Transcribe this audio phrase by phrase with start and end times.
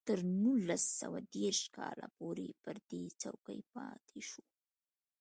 [0.03, 4.43] هغه تر نولس سوه دېرش کال پورې پر دې څوکۍ پاتې شو